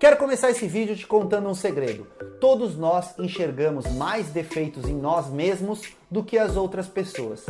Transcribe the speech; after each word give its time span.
Quero 0.00 0.16
começar 0.16 0.48
esse 0.48 0.66
vídeo 0.66 0.96
te 0.96 1.06
contando 1.06 1.46
um 1.46 1.54
segredo. 1.54 2.06
Todos 2.40 2.74
nós 2.74 3.14
enxergamos 3.18 3.84
mais 3.96 4.30
defeitos 4.30 4.88
em 4.88 4.94
nós 4.94 5.28
mesmos 5.28 5.82
do 6.10 6.24
que 6.24 6.38
as 6.38 6.56
outras 6.56 6.88
pessoas. 6.88 7.44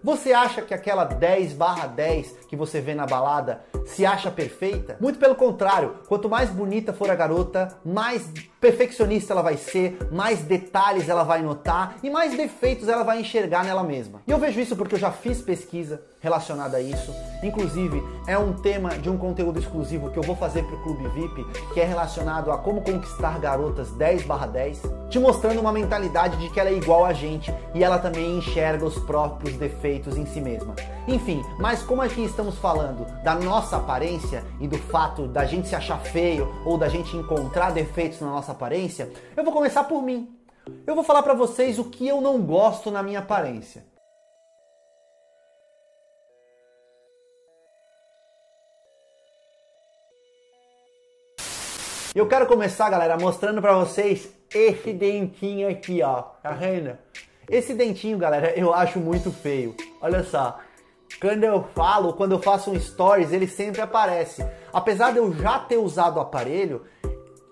Você 0.00 0.32
acha 0.32 0.62
que 0.62 0.72
aquela 0.72 1.02
10 1.04 1.54
barra 1.54 1.88
10 1.88 2.46
que 2.48 2.54
você 2.54 2.80
vê 2.80 2.94
na 2.94 3.04
balada 3.04 3.64
se 3.84 4.06
acha 4.06 4.30
perfeita? 4.30 4.96
Muito 5.00 5.18
pelo 5.18 5.34
contrário, 5.34 5.96
quanto 6.06 6.28
mais 6.28 6.50
bonita 6.50 6.92
for 6.92 7.10
a 7.10 7.16
garota, 7.16 7.76
mais 7.84 8.30
perfeccionista 8.60 9.32
ela 9.32 9.42
vai 9.42 9.56
ser, 9.56 9.98
mais 10.10 10.40
detalhes 10.40 11.08
ela 11.08 11.22
vai 11.22 11.42
notar 11.42 11.96
e 12.02 12.10
mais 12.10 12.36
defeitos 12.36 12.88
ela 12.88 13.02
vai 13.02 13.20
enxergar 13.20 13.64
nela 13.64 13.82
mesma. 13.82 14.20
E 14.26 14.30
eu 14.30 14.38
vejo 14.38 14.60
isso 14.60 14.76
porque 14.76 14.94
eu 14.94 14.98
já 14.98 15.10
fiz 15.10 15.40
pesquisa 15.40 16.02
relacionada 16.20 16.76
a 16.76 16.80
isso. 16.80 17.14
Inclusive, 17.42 18.02
é 18.26 18.36
um 18.36 18.52
tema 18.52 18.90
de 18.98 19.08
um 19.08 19.16
conteúdo 19.16 19.58
exclusivo 19.58 20.10
que 20.10 20.18
eu 20.18 20.22
vou 20.22 20.34
fazer 20.34 20.64
para 20.64 20.74
o 20.74 20.82
Clube 20.82 21.08
VIP, 21.08 21.44
que 21.72 21.80
é 21.80 21.84
relacionado 21.84 22.50
a 22.50 22.58
como 22.58 22.82
conquistar 22.82 23.38
garotas 23.38 23.90
10/10, 23.92 24.80
te 25.08 25.18
mostrando 25.18 25.60
uma 25.60 25.72
mentalidade 25.72 26.36
de 26.38 26.50
que 26.50 26.58
ela 26.58 26.70
é 26.70 26.74
igual 26.74 27.04
a 27.04 27.12
gente 27.12 27.54
e 27.74 27.84
ela 27.84 27.98
também 27.98 28.38
enxerga 28.38 28.84
os 28.84 28.98
próprios 28.98 29.56
defeitos 29.56 30.16
em 30.16 30.26
si 30.26 30.40
mesma. 30.40 30.74
Enfim, 31.06 31.42
mas 31.58 31.82
como 31.82 32.02
aqui 32.02 32.24
estamos 32.24 32.58
falando 32.58 33.06
da 33.22 33.34
nossa 33.34 33.76
aparência 33.76 34.44
e 34.60 34.66
do 34.66 34.76
fato 34.76 35.26
da 35.26 35.44
gente 35.44 35.68
se 35.68 35.76
achar 35.76 35.98
feio 36.00 36.52
ou 36.64 36.76
da 36.76 36.88
gente 36.88 37.16
encontrar 37.16 37.70
defeitos 37.70 38.20
na 38.20 38.28
nossa 38.28 38.47
aparência, 38.52 39.10
eu 39.36 39.44
vou 39.44 39.52
começar 39.52 39.84
por 39.84 40.02
mim. 40.02 40.36
Eu 40.86 40.94
vou 40.94 41.04
falar 41.04 41.22
para 41.22 41.34
vocês 41.34 41.78
o 41.78 41.84
que 41.84 42.06
eu 42.06 42.20
não 42.20 42.40
gosto 42.42 42.90
na 42.90 43.02
minha 43.02 43.20
aparência. 43.20 43.86
Eu 52.14 52.26
quero 52.26 52.46
começar, 52.46 52.90
galera, 52.90 53.16
mostrando 53.16 53.60
para 53.60 53.74
vocês 53.74 54.28
esse 54.52 54.92
dentinho 54.92 55.68
aqui, 55.68 56.02
ó. 56.02 56.22
Tá 56.42 56.50
vendo? 56.50 56.98
Esse 57.48 57.74
dentinho, 57.74 58.18
galera, 58.18 58.58
eu 58.58 58.74
acho 58.74 58.98
muito 58.98 59.30
feio. 59.30 59.76
Olha 60.00 60.24
só. 60.24 60.58
Quando 61.20 61.44
eu 61.44 61.64
falo, 61.74 62.12
quando 62.12 62.32
eu 62.32 62.42
faço 62.42 62.70
um 62.70 62.80
stories, 62.80 63.32
ele 63.32 63.46
sempre 63.46 63.80
aparece. 63.80 64.44
Apesar 64.72 65.12
de 65.12 65.18
eu 65.18 65.32
já 65.32 65.58
ter 65.58 65.76
usado 65.76 66.16
o 66.16 66.20
aparelho, 66.20 66.84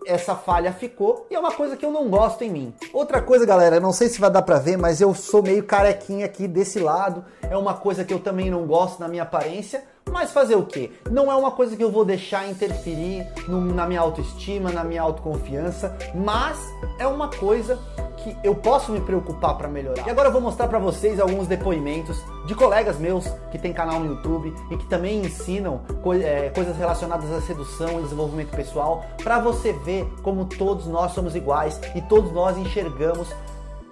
essa 0.07 0.35
falha 0.35 0.73
ficou 0.73 1.27
e 1.31 1.35
é 1.35 1.39
uma 1.39 1.53
coisa 1.53 1.77
que 1.77 1.85
eu 1.85 1.91
não 1.91 2.09
gosto 2.09 2.43
em 2.43 2.51
mim. 2.51 2.75
Outra 2.93 3.21
coisa, 3.21 3.45
galera, 3.45 3.81
não 3.81 3.93
sei 3.93 4.09
se 4.09 4.21
vai 4.21 4.31
dar 4.31 4.43
pra 4.43 4.59
ver, 4.59 4.77
mas 4.77 5.01
eu 5.01 5.15
sou 5.15 5.43
meio 5.43 5.65
carequinha 5.65 6.25
aqui 6.25 6.47
desse 6.47 6.79
lado. 6.79 7.25
É 7.43 7.57
uma 7.57 7.75
coisa 7.75 8.05
que 8.05 8.15
eu 8.15 8.19
também 8.19 8.51
não 8.51 8.67
gosto 8.67 9.01
na 9.01 9.09
minha 9.09 9.25
aparência. 9.25 9.85
Mas 10.11 10.31
fazer 10.31 10.55
o 10.55 10.65
quê? 10.65 10.93
Não 11.11 11.31
é 11.31 11.35
uma 11.35 11.51
coisa 11.51 11.77
que 11.77 11.83
eu 11.83 11.91
vou 11.91 12.05
deixar 12.05 12.49
interferir 12.49 13.27
no, 13.49 13.61
na 13.61 13.87
minha 13.87 14.01
autoestima, 14.01 14.71
na 14.71 14.85
minha 14.85 15.03
autoconfiança, 15.03 15.97
mas 16.15 16.59
é 16.99 17.07
uma 17.07 17.29
coisa 17.29 17.79
que 18.17 18.37
eu 18.43 18.55
posso 18.55 18.93
me 18.93 19.01
preocupar 19.01 19.57
para 19.57 19.69
melhorar. 19.69 20.07
E 20.07 20.11
agora 20.11 20.29
eu 20.29 20.33
vou 20.33 20.41
mostrar 20.41 20.69
para 20.69 20.79
vocês 20.79 21.21
alguns 21.21 21.47
depoimentos 21.47 22.23
de 22.47 22.55
colegas 22.55 22.99
meus 22.99 23.27
que 23.51 23.59
têm 23.59 23.73
canal 23.73 24.01
no 24.01 24.07
YouTube 24.07 24.55
e 24.71 24.77
que 24.77 24.87
também 24.87 25.21
ensinam 25.21 25.81
co 26.03 26.15
é, 26.15 26.51
coisas 26.51 26.77
relacionadas 26.77 27.31
à 27.31 27.41
sedução 27.41 28.01
e 28.01 28.03
desenvolvimento 28.03 28.51
pessoal, 28.57 29.05
para 29.23 29.39
você 29.39 29.73
ver 29.73 30.07
como 30.23 30.45
todos 30.45 30.87
nós 30.87 31.13
somos 31.13 31.35
iguais 31.35 31.81
e 31.95 32.01
todos 32.03 32.33
nós 32.33 32.57
enxergamos 32.57 33.29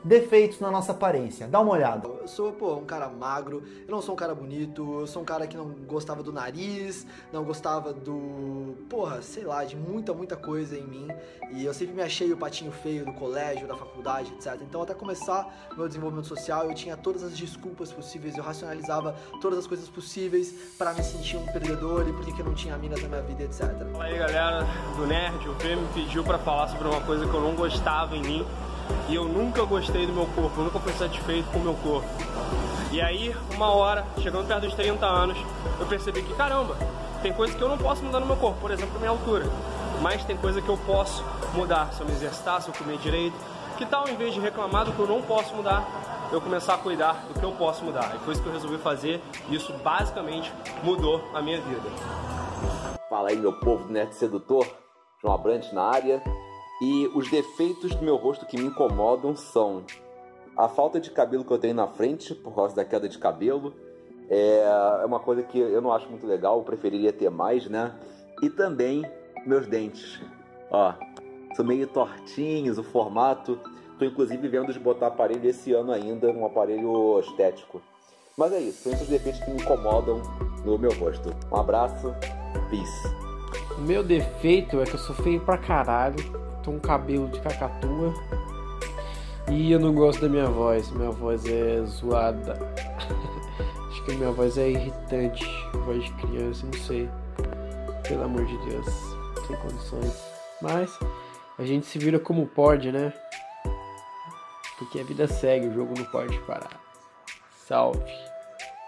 defeitos 0.04 0.60
na 0.60 0.70
nossa 0.70 0.92
aparência. 0.92 1.48
Dá 1.48 1.60
uma 1.60 1.72
olhada. 1.72 2.06
Eu 2.06 2.28
sou, 2.28 2.52
pô, 2.52 2.74
um 2.74 2.84
cara 2.84 3.08
magro, 3.08 3.62
eu 3.88 3.90
não 3.90 4.02
sou 4.02 4.14
um 4.14 4.16
cara 4.16 4.34
bonito, 4.34 5.00
eu 5.00 5.06
sou 5.06 5.22
um 5.22 5.24
cara 5.24 5.46
que 5.46 5.56
não 5.56 5.70
gostava 5.86 6.22
do 6.22 6.32
nariz, 6.32 7.06
não 7.32 7.42
gostava 7.42 7.92
do. 7.92 8.76
Porra, 8.88 9.22
sei 9.22 9.44
lá, 9.44 9.64
de 9.64 9.76
muita, 9.76 10.12
muita 10.12 10.36
coisa 10.36 10.76
em 10.76 10.86
mim. 10.86 11.08
E 11.50 11.64
eu 11.64 11.72
sempre 11.72 11.94
me 11.94 12.02
achei 12.02 12.32
o 12.32 12.36
patinho 12.36 12.70
feio 12.70 13.06
do 13.06 13.12
colégio, 13.14 13.66
da 13.66 13.76
faculdade, 13.76 14.32
etc. 14.34 14.60
Então, 14.60 14.82
até 14.82 14.92
começar 14.92 15.72
meu 15.76 15.88
desenvolvimento 15.88 16.26
social, 16.26 16.68
eu 16.68 16.74
tinha 16.74 16.96
todas 16.96 17.22
as 17.22 17.36
desculpas 17.36 17.92
possíveis, 17.92 18.36
eu 18.36 18.44
racionalizava 18.44 19.16
todas 19.40 19.58
as 19.60 19.66
coisas 19.66 19.88
possíveis 19.88 20.52
para 20.76 20.92
me 20.92 21.02
sentir 21.02 21.36
um 21.36 21.46
perdedor 21.46 22.06
e 22.08 22.12
por 22.12 22.24
que 22.24 22.40
eu 22.40 22.44
não 22.44 22.54
tinha 22.54 22.76
minas 22.76 23.00
na 23.02 23.08
minha 23.08 23.22
vida, 23.22 23.44
etc. 23.44 23.60
Fala 23.92 24.04
aí, 24.04 24.18
galera 24.18 24.66
do 24.96 25.06
Nerd. 25.06 25.48
O 25.48 25.54
V 25.54 25.76
me 25.76 25.86
pediu 25.94 26.24
para 26.24 26.38
falar 26.38 26.68
sobre 26.68 26.88
uma 26.88 27.00
coisa 27.00 27.26
que 27.26 27.34
eu 27.34 27.40
não 27.40 27.54
gostava 27.54 28.16
em 28.16 28.22
mim 28.22 28.46
e 29.08 29.14
eu 29.14 29.24
nunca 29.24 29.64
gostei 29.64 30.06
do 30.06 30.12
meu 30.12 30.26
corpo, 30.26 30.60
eu 30.60 30.64
nunca 30.64 30.78
fui 30.78 30.92
satisfeito 30.92 31.50
com 31.50 31.58
o 31.58 31.62
meu 31.62 31.74
corpo. 31.74 32.08
E 32.90 33.00
aí, 33.00 33.34
uma 33.54 33.74
hora, 33.74 34.06
chegando 34.22 34.46
perto 34.46 34.62
dos 34.62 34.74
30 34.74 35.04
anos, 35.04 35.38
eu 35.80 35.86
percebi 35.86 36.22
que 36.22 36.32
caramba, 36.34 36.76
tem 37.22 37.32
coisas 37.32 37.56
que 37.56 37.62
eu 37.62 37.68
não 37.68 37.78
posso 37.78 38.04
mudar 38.04 38.20
no 38.20 38.26
meu 38.26 38.36
corpo, 38.36 38.60
por 38.60 38.70
exemplo, 38.70 38.96
a 38.96 38.98
minha 38.98 39.10
altura. 39.10 39.46
Mas 40.00 40.24
tem 40.24 40.36
coisa 40.36 40.60
que 40.60 40.68
eu 40.68 40.78
posso 40.86 41.24
mudar 41.54 41.92
se 41.92 42.00
eu 42.00 42.06
me 42.06 42.12
exercitar, 42.12 42.60
se 42.60 42.68
eu 42.68 42.74
comer 42.74 42.98
direito. 42.98 43.34
Que 43.78 43.86
tal, 43.86 44.08
em 44.08 44.16
vez 44.16 44.34
de 44.34 44.40
reclamar 44.40 44.84
do 44.84 44.92
que 44.92 44.98
eu 45.00 45.06
não 45.06 45.22
posso 45.22 45.54
mudar, 45.54 45.84
eu 46.30 46.40
começar 46.40 46.74
a 46.74 46.78
cuidar 46.78 47.24
do 47.28 47.38
que 47.38 47.44
eu 47.44 47.52
posso 47.52 47.84
mudar? 47.84 48.14
E 48.14 48.18
foi 48.20 48.34
isso 48.34 48.42
que 48.42 48.48
eu 48.48 48.52
resolvi 48.52 48.78
fazer, 48.78 49.22
e 49.48 49.54
isso 49.54 49.72
basicamente 49.82 50.52
mudou 50.82 51.22
a 51.34 51.40
minha 51.40 51.60
vida. 51.60 51.88
Fala 53.08 53.30
aí, 53.30 53.36
meu 53.36 53.52
povo 53.52 53.84
do 53.84 53.92
Nerd 53.92 54.14
Sedutor, 54.14 54.66
João 55.20 55.34
Abrante 55.34 55.74
na 55.74 55.82
área. 55.82 56.22
E 56.80 57.06
os 57.14 57.30
defeitos 57.30 57.94
do 57.94 58.04
meu 58.04 58.16
rosto 58.16 58.46
que 58.46 58.56
me 58.56 58.66
incomodam 58.66 59.36
são 59.36 59.84
a 60.56 60.68
falta 60.68 61.00
de 61.00 61.10
cabelo 61.10 61.44
que 61.44 61.50
eu 61.50 61.58
tenho 61.58 61.74
na 61.74 61.86
frente 61.86 62.34
por 62.34 62.54
causa 62.54 62.74
da 62.74 62.84
queda 62.84 63.08
de 63.08 63.18
cabelo. 63.18 63.74
É, 64.28 64.64
é 65.02 65.06
uma 65.06 65.20
coisa 65.20 65.42
que 65.42 65.58
eu 65.58 65.80
não 65.80 65.92
acho 65.92 66.08
muito 66.08 66.26
legal, 66.26 66.58
eu 66.58 66.64
preferiria 66.64 67.12
ter 67.12 67.30
mais, 67.30 67.68
né? 67.68 67.94
E 68.42 68.48
também 68.50 69.04
meus 69.46 69.66
dentes. 69.66 70.20
Ó, 70.70 70.94
são 71.54 71.64
meio 71.64 71.86
tortinhos 71.86 72.78
o 72.78 72.82
formato. 72.82 73.58
Tô 73.98 74.04
inclusive 74.04 74.48
vendo 74.48 74.72
de 74.72 74.80
botar 74.80 75.08
aparelho 75.08 75.48
esse 75.48 75.72
ano 75.72 75.92
ainda, 75.92 76.28
um 76.30 76.44
aparelho 76.44 77.20
estético. 77.20 77.80
Mas 78.36 78.52
é 78.52 78.58
isso, 78.58 78.82
são 78.82 78.92
esses 78.92 79.06
defeitos 79.06 79.40
que 79.40 79.50
me 79.50 79.62
incomodam 79.62 80.20
no 80.64 80.76
meu 80.76 80.92
rosto. 80.94 81.30
Um 81.52 81.56
abraço, 81.56 82.12
peace. 82.68 83.14
Meu 83.78 84.02
defeito 84.02 84.80
é 84.80 84.84
que 84.84 84.94
eu 84.94 84.98
sou 84.98 85.14
feio 85.14 85.40
pra 85.40 85.56
caralho 85.56 86.43
um 86.72 86.78
cabelo 86.78 87.28
de 87.28 87.40
cacatua. 87.40 88.14
E 89.50 89.70
eu 89.70 89.78
não 89.78 89.92
gosto 89.92 90.22
da 90.22 90.28
minha 90.28 90.46
voz, 90.46 90.90
minha 90.90 91.10
voz 91.10 91.44
é 91.44 91.84
zoada. 91.84 92.58
Acho 93.90 94.04
que 94.04 94.14
minha 94.14 94.30
voz 94.30 94.56
é 94.56 94.70
irritante, 94.70 95.44
voz 95.84 96.04
de 96.04 96.12
criança, 96.12 96.66
não 96.66 96.72
sei. 96.80 97.08
Pelo 98.08 98.24
amor 98.24 98.44
de 98.46 98.56
Deus, 98.68 98.86
sem 99.46 99.56
condições. 99.56 100.22
Mas 100.60 100.98
a 101.58 101.64
gente 101.64 101.86
se 101.86 101.98
vira 101.98 102.18
como 102.18 102.46
pode, 102.46 102.90
né? 102.90 103.12
Porque 104.78 105.00
a 105.00 105.04
vida 105.04 105.26
segue, 105.26 105.68
o 105.68 105.74
jogo 105.74 105.94
não 105.96 106.04
pode 106.06 106.38
parar. 106.40 106.80
Salve! 107.66 108.00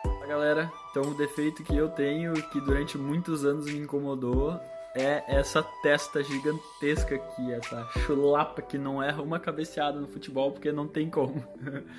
Fala 0.03 0.27
galera, 0.27 0.73
então 0.91 1.03
o 1.03 1.15
defeito 1.15 1.63
que 1.63 1.77
eu 1.77 1.89
tenho, 1.89 2.33
que 2.51 2.61
durante 2.61 2.99
muitos 2.99 3.45
anos 3.45 3.67
me 3.67 3.79
incomodou, 3.79 4.59
é 4.97 5.23
essa 5.29 5.63
testa 5.83 6.23
gigantesca 6.23 7.17
aqui, 7.17 7.53
essa 7.53 7.87
chulapa 8.07 8.63
que 8.63 8.79
não 8.79 9.03
erra 9.03 9.23
uma 9.23 9.39
cabeceada 9.39 10.01
no 10.01 10.09
futebol 10.09 10.53
porque 10.53 10.73
não 10.73 10.89
tem 10.89 11.11
como. 11.11 11.45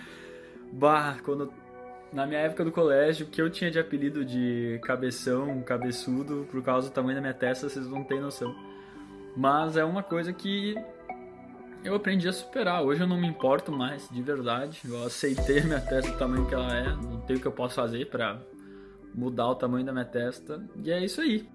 bah, 0.74 1.18
quando 1.24 1.54
na 2.12 2.26
minha 2.26 2.40
época 2.40 2.66
do 2.66 2.72
colégio, 2.72 3.28
que 3.28 3.40
eu 3.40 3.50
tinha 3.50 3.70
de 3.70 3.80
apelido 3.80 4.26
de 4.26 4.80
cabeção, 4.84 5.62
cabeçudo, 5.62 6.48
por 6.50 6.64
causa 6.64 6.90
do 6.90 6.94
tamanho 6.94 7.16
da 7.16 7.22
minha 7.22 7.34
testa, 7.34 7.70
vocês 7.70 7.88
não 7.88 8.04
têm 8.04 8.20
noção. 8.20 8.56
Mas 9.36 9.78
é 9.78 9.84
uma 9.84 10.02
coisa 10.02 10.34
que 10.34 10.76
eu 11.84 11.94
aprendi 11.94 12.28
a 12.28 12.34
superar. 12.34 12.84
Hoje 12.84 13.02
eu 13.02 13.08
não 13.08 13.20
me 13.20 13.28
importo 13.28 13.72
mais, 13.72 14.10
de 14.10 14.22
verdade. 14.24 14.82
Eu 14.84 15.06
aceitei 15.06 15.60
a 15.60 15.64
minha 15.64 15.82
testa 15.82 16.12
do 16.12 16.18
tamanho 16.18 16.48
que 16.48 16.56
ela 16.56 16.76
é, 16.76 16.88
não 16.96 17.22
tem 17.22 17.38
o 17.38 17.40
que 17.40 17.46
eu 17.46 17.52
posso 17.52 17.76
fazer 17.76 18.10
para 18.10 18.42
mudar 19.14 19.50
o 19.50 19.56
tamanho 19.56 19.86
da 19.86 19.92
minha 19.92 20.06
testa. 20.06 20.66
E 20.84 20.90
é 20.90 21.04
isso 21.04 21.22
aí. 21.22 21.48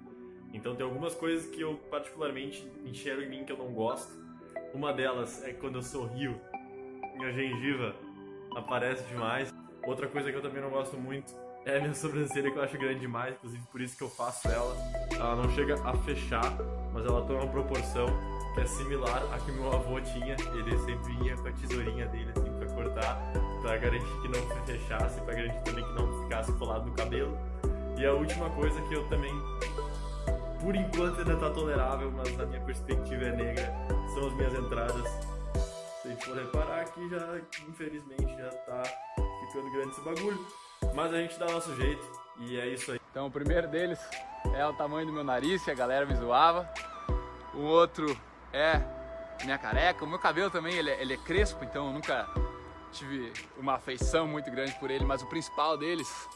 Então 0.52 0.74
tem 0.76 0.84
algumas 0.84 1.14
coisas 1.14 1.46
que 1.48 1.60
eu 1.60 1.76
particularmente 1.90 2.70
enxergo 2.84 3.22
em 3.22 3.28
mim 3.28 3.44
que 3.44 3.52
eu 3.52 3.56
não 3.56 3.72
gosto. 3.72 4.12
Uma 4.74 4.92
delas 4.92 5.42
é 5.44 5.52
quando 5.52 5.76
eu 5.76 5.82
sorrio, 5.82 6.38
minha 7.16 7.32
gengiva 7.32 7.94
aparece 8.54 9.02
demais. 9.04 9.52
Outra 9.84 10.06
coisa 10.06 10.30
que 10.30 10.36
eu 10.36 10.42
também 10.42 10.62
não 10.62 10.70
gosto 10.70 10.96
muito 10.96 11.34
é 11.64 11.80
minha 11.80 11.94
sobrancelha 11.94 12.50
que 12.50 12.58
eu 12.58 12.62
acho 12.62 12.78
grande 12.78 13.00
demais, 13.00 13.34
inclusive 13.34 13.62
por 13.70 13.80
isso 13.80 13.96
que 13.96 14.02
eu 14.02 14.10
faço 14.10 14.48
ela. 14.48 14.76
Ela 15.12 15.36
não 15.36 15.48
chega 15.50 15.74
a 15.82 15.96
fechar, 15.98 16.56
mas 16.92 17.04
ela 17.04 17.24
tem 17.26 17.34
uma 17.36 17.48
proporção 17.48 18.06
que 18.54 18.60
é 18.60 18.66
similar 18.66 19.22
à 19.32 19.38
que 19.38 19.52
meu 19.52 19.72
avô 19.72 20.00
tinha. 20.00 20.36
Ele 20.54 20.78
sempre 20.78 21.14
vinha 21.14 21.36
com 21.36 21.48
a 21.48 21.52
tesourinha 21.52 22.06
dele 22.06 22.30
assim 22.36 22.52
para 22.58 22.66
cortar, 22.74 23.32
para 23.62 23.76
garantir 23.78 24.20
que 24.20 24.28
não 24.28 24.66
fechasse, 24.66 25.20
para 25.22 25.34
garantir 25.34 25.62
também 25.62 25.84
que 25.84 25.92
não 25.94 26.22
ficasse 26.22 26.52
colado 26.52 26.86
no 26.86 26.92
cabelo. 26.92 27.38
E 27.98 28.04
a 28.04 28.12
última 28.12 28.50
coisa 28.50 28.80
que 28.82 28.94
eu 28.94 29.06
também 29.08 29.32
por 30.62 30.76
enquanto 30.76 31.18
ainda 31.18 31.36
tá 31.36 31.50
tolerável, 31.50 32.10
mas 32.12 32.38
a 32.38 32.46
minha 32.46 32.60
perspectiva 32.60 33.24
é 33.24 33.32
negra, 33.32 33.74
são 34.14 34.28
as 34.28 34.32
minhas 34.34 34.54
entradas. 34.54 35.08
Se 36.00 36.08
a 36.08 36.10
gente 36.10 36.24
for 36.24 36.36
reparar 36.36 36.80
aqui, 36.82 37.08
já, 37.08 37.40
infelizmente, 37.68 38.36
já 38.36 38.48
tá 38.48 38.82
ficando 39.46 39.70
grande 39.72 39.90
esse 39.90 40.00
bagulho. 40.00 40.46
Mas 40.94 41.12
a 41.12 41.18
gente 41.18 41.38
dá 41.38 41.46
nosso 41.46 41.74
jeito 41.74 42.02
e 42.38 42.58
é 42.58 42.68
isso 42.68 42.92
aí. 42.92 43.00
Então 43.10 43.26
o 43.26 43.30
primeiro 43.30 43.68
deles 43.68 43.98
é 44.54 44.66
o 44.66 44.72
tamanho 44.72 45.06
do 45.06 45.12
meu 45.12 45.24
nariz, 45.24 45.64
que 45.64 45.70
a 45.70 45.74
galera 45.74 46.06
me 46.06 46.14
zoava. 46.14 46.68
o 47.54 47.60
outro 47.60 48.16
é 48.52 48.80
minha 49.44 49.58
careca. 49.58 50.04
O 50.04 50.08
meu 50.08 50.18
cabelo 50.18 50.50
também 50.50 50.74
ele, 50.74 50.90
é, 50.90 51.02
ele 51.02 51.14
é 51.14 51.16
crespo, 51.16 51.64
então 51.64 51.88
eu 51.88 51.92
nunca 51.92 52.28
tive 52.92 53.32
uma 53.58 53.74
afeição 53.74 54.26
muito 54.26 54.50
grande 54.50 54.72
por 54.78 54.90
ele, 54.90 55.04
mas 55.04 55.22
o 55.22 55.26
principal 55.26 55.76
deles 55.76 56.28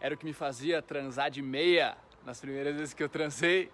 era 0.00 0.14
o 0.14 0.18
que 0.18 0.26
me 0.26 0.32
fazia 0.32 0.82
transar 0.82 1.30
de 1.30 1.40
meia 1.40 1.96
nas 2.26 2.40
primeiras 2.40 2.74
vezes 2.74 2.92
que 2.92 3.04
eu 3.04 3.08
transei, 3.08 3.70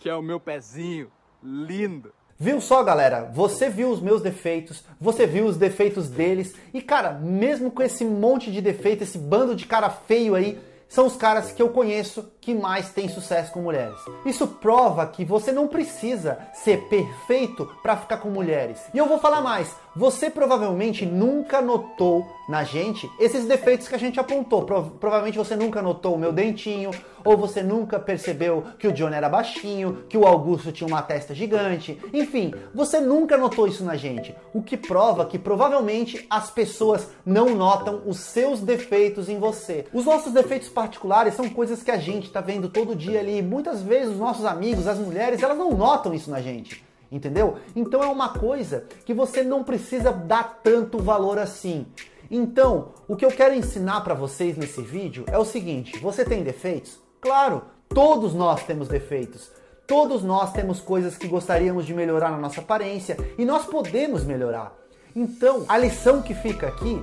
que 0.00 0.08
é 0.08 0.14
o 0.14 0.20
meu 0.20 0.40
pezinho 0.40 1.08
lindo. 1.40 2.12
Viu 2.36 2.60
só, 2.60 2.82
galera? 2.82 3.30
Você 3.32 3.70
viu 3.70 3.90
os 3.90 4.00
meus 4.00 4.20
defeitos, 4.20 4.82
você 5.00 5.24
viu 5.24 5.46
os 5.46 5.56
defeitos 5.56 6.08
deles, 6.08 6.52
e 6.74 6.82
cara, 6.82 7.12
mesmo 7.12 7.70
com 7.70 7.80
esse 7.80 8.04
monte 8.04 8.50
de 8.50 8.60
defeito, 8.60 9.04
esse 9.04 9.16
bando 9.16 9.54
de 9.54 9.66
cara 9.66 9.88
feio 9.88 10.34
aí, 10.34 10.60
são 10.88 11.06
os 11.06 11.16
caras 11.16 11.52
que 11.52 11.62
eu 11.62 11.70
conheço 11.70 12.30
que 12.40 12.52
mais 12.52 12.90
têm 12.90 13.08
sucesso 13.08 13.50
com 13.52 13.62
mulheres. 13.62 13.98
Isso 14.26 14.46
prova 14.46 15.06
que 15.06 15.24
você 15.24 15.50
não 15.50 15.66
precisa 15.66 16.38
ser 16.52 16.88
perfeito 16.88 17.64
para 17.82 17.96
ficar 17.96 18.18
com 18.18 18.28
mulheres. 18.28 18.78
E 18.92 18.98
eu 18.98 19.06
vou 19.06 19.18
falar 19.18 19.40
mais, 19.40 19.74
você 19.96 20.28
provavelmente 20.28 21.06
nunca 21.06 21.62
notou 21.62 22.26
na 22.48 22.64
gente 22.64 23.10
esses 23.18 23.46
defeitos 23.46 23.88
que 23.88 23.94
a 23.94 23.98
gente 23.98 24.18
apontou. 24.18 24.62
Pro 24.62 24.82
provavelmente 24.98 25.38
você 25.38 25.56
nunca 25.56 25.82
notou 25.82 26.14
o 26.14 26.18
meu 26.18 26.32
dentinho, 26.32 26.90
ou 27.24 27.36
você 27.36 27.62
nunca 27.62 27.98
percebeu 27.98 28.64
que 28.78 28.88
o 28.88 28.92
John 28.92 29.10
era 29.10 29.28
baixinho, 29.28 30.04
que 30.08 30.18
o 30.18 30.26
Augusto 30.26 30.72
tinha 30.72 30.86
uma 30.86 31.02
testa 31.02 31.34
gigante. 31.34 31.98
Enfim, 32.12 32.52
você 32.74 33.00
nunca 33.00 33.36
notou 33.36 33.66
isso 33.66 33.84
na 33.84 33.96
gente. 33.96 34.34
O 34.52 34.62
que 34.62 34.76
prova 34.76 35.26
que 35.26 35.38
provavelmente 35.38 36.26
as 36.28 36.50
pessoas 36.50 37.08
não 37.24 37.54
notam 37.54 38.02
os 38.06 38.18
seus 38.18 38.60
defeitos 38.60 39.28
em 39.28 39.38
você. 39.38 39.86
Os 39.92 40.04
nossos 40.04 40.32
defeitos 40.32 40.68
particulares 40.68 41.34
são 41.34 41.48
coisas 41.48 41.82
que 41.82 41.90
a 41.90 41.98
gente 41.98 42.26
está 42.26 42.40
vendo 42.40 42.68
todo 42.68 42.96
dia 42.96 43.20
ali. 43.20 43.42
Muitas 43.42 43.82
vezes 43.82 44.12
os 44.14 44.18
nossos 44.18 44.44
amigos, 44.44 44.86
as 44.86 44.98
mulheres, 44.98 45.42
elas 45.42 45.58
não 45.58 45.72
notam 45.72 46.14
isso 46.14 46.30
na 46.30 46.40
gente. 46.40 46.84
Entendeu? 47.10 47.58
Então 47.76 48.02
é 48.02 48.06
uma 48.06 48.30
coisa 48.30 48.86
que 49.04 49.12
você 49.12 49.42
não 49.42 49.62
precisa 49.62 50.10
dar 50.10 50.60
tanto 50.62 50.98
valor 50.98 51.38
assim. 51.38 51.86
Então, 52.34 52.94
o 53.06 53.14
que 53.14 53.26
eu 53.26 53.30
quero 53.30 53.54
ensinar 53.54 54.00
para 54.00 54.14
vocês 54.14 54.56
nesse 54.56 54.80
vídeo 54.80 55.22
é 55.26 55.36
o 55.36 55.44
seguinte: 55.44 55.98
você 55.98 56.24
tem 56.24 56.42
defeitos? 56.42 56.98
Claro, 57.20 57.60
todos 57.90 58.32
nós 58.32 58.64
temos 58.64 58.88
defeitos. 58.88 59.50
Todos 59.86 60.22
nós 60.22 60.50
temos 60.50 60.80
coisas 60.80 61.14
que 61.14 61.28
gostaríamos 61.28 61.84
de 61.84 61.92
melhorar 61.92 62.30
na 62.30 62.38
nossa 62.38 62.62
aparência 62.62 63.18
e 63.36 63.44
nós 63.44 63.66
podemos 63.66 64.24
melhorar. 64.24 64.72
Então, 65.14 65.66
a 65.68 65.76
lição 65.76 66.22
que 66.22 66.34
fica 66.34 66.68
aqui 66.68 66.98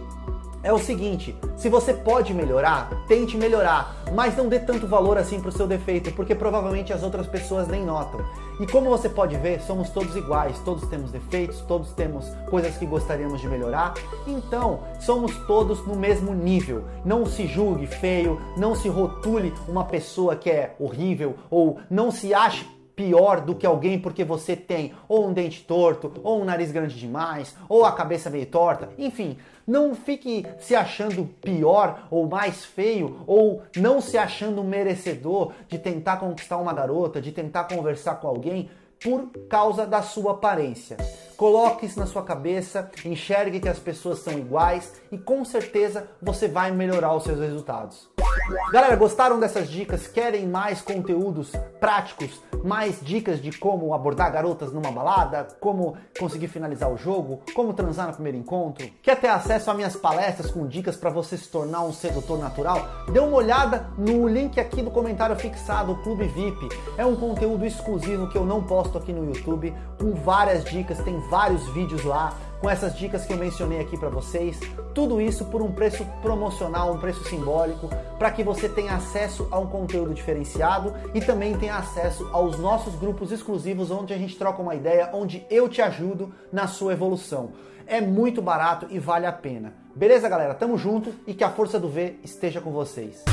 é 0.64 0.72
o 0.74 0.80
seguinte: 0.80 1.36
se 1.56 1.70
você 1.70 1.94
pode 1.94 2.34
melhorar, 2.34 2.90
tente 3.08 3.38
melhorar, 3.38 3.96
mas 4.14 4.36
não 4.36 4.48
dê 4.48 4.60
tanto 4.60 4.88
valor 4.88 5.18
assim 5.18 5.40
para 5.40 5.50
o 5.50 5.52
seu 5.52 5.68
defeito, 5.68 6.12
porque 6.14 6.36
provavelmente 6.36 6.94
as 6.94 7.04
outras 7.04 7.28
pessoas 7.28 7.68
nem 7.68 7.86
notam. 7.86 8.20
E 8.60 8.68
como 8.68 8.90
você 8.90 9.08
pode 9.08 9.38
ver, 9.38 9.62
somos 9.62 9.90
todos 9.90 10.16
iguais, 10.16 10.60
todos 10.66 10.88
temos 10.90 11.12
defeitos, 11.12 11.62
todos 11.62 11.94
temos 11.94 12.26
coisas 12.50 12.78
que 12.78 12.86
gostaríamos 12.86 13.40
de 13.40 13.48
melhorar, 13.48 13.94
então 14.28 14.82
somos 15.00 15.36
todos 15.48 15.86
no 15.88 15.96
mesmo 15.96 16.34
nível. 16.34 16.84
Não 17.06 17.26
se 17.26 17.48
julgue 17.48 17.88
feio, 17.88 18.40
não 18.58 18.76
se 18.76 18.90
rotule 18.90 19.54
uma 19.68 19.86
pessoa 19.86 20.36
que 20.36 20.50
é 20.50 20.76
horrível 20.80 21.36
ou 21.50 21.80
não 21.90 22.12
se 22.12 22.34
ache 22.34 22.79
pior 23.00 23.40
do 23.40 23.56
que 23.56 23.66
alguém 23.66 23.98
porque 23.98 24.26
você 24.26 24.58
tem 24.58 24.92
ou 25.08 25.30
um 25.30 25.32
dente 25.32 25.64
torto, 25.64 26.12
ou 26.22 26.42
um 26.42 26.44
nariz 26.44 26.70
grande 26.70 27.00
demais, 27.00 27.56
ou 27.70 27.86
a 27.86 27.94
cabeça 27.94 28.30
meio 28.30 28.46
torta, 28.46 28.90
enfim, 28.98 29.38
não 29.66 29.96
fique 29.96 30.46
se 30.60 30.76
achando 30.76 31.24
pior 31.42 32.08
ou 32.12 32.28
mais 32.28 32.66
feio 32.66 33.22
ou 33.26 33.62
não 33.78 34.02
se 34.02 34.18
achando 34.18 34.62
merecedor 34.66 35.54
de 35.70 35.80
tentar 35.80 36.18
conquistar 36.18 36.58
uma 36.58 36.74
garota, 36.74 37.22
de 37.22 37.32
tentar 37.32 37.64
conversar 37.74 38.16
com 38.16 38.28
alguém 38.28 38.70
por 39.02 39.30
causa 39.48 39.86
da 39.86 40.02
sua 40.02 40.34
aparência. 40.34 40.98
Coloque 41.40 41.86
isso 41.86 41.98
na 41.98 42.06
sua 42.06 42.22
cabeça, 42.22 42.92
enxergue 43.06 43.62
que 43.62 43.70
as 43.70 43.80
pessoas 43.80 44.20
são 44.20 44.34
iguais 44.34 45.02
e 45.10 45.18
com 45.18 45.46
certeza 45.46 46.10
você 46.22 46.50
vai 46.50 46.70
melhorar 46.70 47.16
os 47.16 47.24
seus 47.24 47.40
resultados. 47.40 48.10
Galera, 48.74 48.96
gostaram 48.96 49.40
dessas 49.40 49.70
dicas? 49.70 50.06
Querem 50.08 50.48
mais 50.48 50.82
conteúdos 50.82 51.52
práticos? 51.80 52.42
Mais 52.64 53.00
dicas 53.02 53.42
de 53.42 53.52
como 53.52 53.94
abordar 53.94 54.32
garotas 54.32 54.74
numa 54.74 54.92
balada? 54.92 55.48
Como 55.62 55.96
conseguir 56.20 56.48
finalizar 56.48 56.92
o 56.92 56.98
jogo? 56.98 57.42
Como 57.54 57.74
transar 57.74 58.08
no 58.08 58.14
primeiro 58.14 58.38
encontro? 58.38 58.90
Quer 59.02 59.18
ter 59.20 59.28
acesso 59.28 59.72
a 59.72 59.74
minhas 59.74 59.96
palestras 59.96 60.52
com 60.52 60.68
dicas 60.68 60.98
para 60.98 61.10
você 61.10 61.38
se 61.38 61.48
tornar 61.48 61.84
um 61.84 61.94
sedutor 61.94 62.38
natural? 62.38 62.86
Dê 63.14 63.20
uma 63.20 63.38
olhada 63.38 63.88
no 63.98 64.28
link 64.28 64.60
aqui 64.60 64.82
do 64.82 64.92
comentário 64.92 65.36
fixado, 65.36 65.94
o 65.94 66.04
Clube 66.04 66.28
VIP. 66.28 66.70
É 66.98 67.06
um 67.06 67.16
conteúdo 67.16 67.66
exclusivo 67.66 68.28
que 68.30 68.38
eu 68.38 68.46
não 68.46 68.64
posto 68.64 68.98
aqui 68.98 69.14
no 69.14 69.26
YouTube, 69.26 69.74
com 70.00 70.14
várias 70.14 70.64
dicas, 70.64 71.00
tem 71.00 71.20
vários 71.30 71.68
vídeos 71.70 72.04
lá 72.04 72.36
com 72.60 72.70
essas 72.70 72.98
dicas 72.98 73.26
que 73.26 73.34
eu 73.34 73.38
mencionei 73.38 73.80
aqui 73.80 73.98
para 73.98 74.10
vocês. 74.10 74.60
Tudo 74.94 75.22
isso 75.22 75.46
por 75.46 75.62
um 75.62 75.72
preço 75.72 76.06
promocional, 76.22 76.94
um 76.94 77.00
preço 77.00 77.24
simbólico, 77.24 77.90
para 78.18 78.32
que 78.32 78.44
você 78.44 78.68
tenha 78.68 78.96
acesso 78.96 79.48
a 79.50 79.58
um 79.58 79.68
conteúdo 79.68 80.14
diferenciado 80.14 80.94
e 81.14 81.22
também 81.22 81.58
tenha 81.58 81.78
acesso 81.78 82.28
aos 82.34 82.60
nossos 82.60 82.96
grupos 82.96 83.32
exclusivos 83.32 83.92
onde 83.92 84.14
a 84.14 84.18
gente 84.18 84.38
troca 84.38 84.62
uma 84.62 84.76
ideia, 84.76 85.10
onde 85.14 85.46
eu 85.50 85.70
te 85.70 85.82
ajudo 85.82 86.34
na 86.52 86.68
sua 86.68 86.94
evolução. 86.94 87.54
É 87.88 88.02
muito 88.02 88.42
barato 88.42 88.88
e 88.90 89.00
vale 89.00 89.26
a 89.26 89.32
pena. 89.32 89.74
Beleza, 89.96 90.30
galera? 90.30 90.54
Tamo 90.54 90.78
junto 90.78 91.14
e 91.26 91.34
que 91.34 91.44
a 91.44 91.50
força 91.50 91.80
do 91.80 91.90
V 91.90 92.20
esteja 92.24 92.62
com 92.62 92.72
vocês. 92.72 93.24